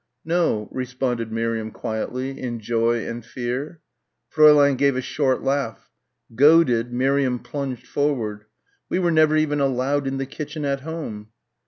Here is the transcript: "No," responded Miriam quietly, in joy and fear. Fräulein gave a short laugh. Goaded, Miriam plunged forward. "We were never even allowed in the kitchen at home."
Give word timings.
"No," 0.25 0.67
responded 0.71 1.31
Miriam 1.31 1.69
quietly, 1.69 2.39
in 2.41 2.59
joy 2.59 3.07
and 3.07 3.23
fear. 3.23 3.81
Fräulein 4.33 4.75
gave 4.75 4.95
a 4.95 4.99
short 5.01 5.43
laugh. 5.43 5.91
Goaded, 6.33 6.91
Miriam 6.91 7.37
plunged 7.37 7.85
forward. 7.85 8.45
"We 8.89 8.97
were 8.97 9.11
never 9.11 9.37
even 9.37 9.59
allowed 9.59 10.07
in 10.07 10.17
the 10.17 10.25
kitchen 10.25 10.65
at 10.65 10.79
home." 10.81 11.27